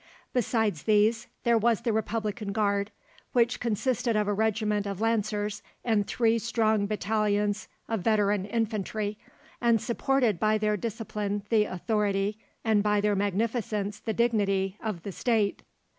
Besides 0.33 0.81
these 0.81 1.27
there 1.43 1.59
was 1.59 1.81
the 1.81 1.93
Republican 1.93 2.53
Guard, 2.53 2.89
which 3.33 3.59
consisted 3.59 4.15
of 4.15 4.27
a 4.27 4.33
regiment 4.33 4.87
of 4.87 4.99
Lancers 4.99 5.61
and 5.85 6.07
three 6.07 6.39
strong 6.39 6.87
battalions 6.87 7.67
of 7.87 7.99
veteran 8.01 8.45
infantry 8.45 9.19
and 9.61 9.79
supported 9.79 10.39
by 10.39 10.57
their 10.57 10.75
discipline 10.75 11.43
the 11.49 11.65
authority, 11.65 12.39
and 12.63 12.81
by 12.81 12.99
their 12.99 13.15
magnificence 13.15 13.99
the 13.99 14.11
dignity, 14.13 14.75
of 14.83 15.03
the 15.03 15.11
State. 15.11 15.61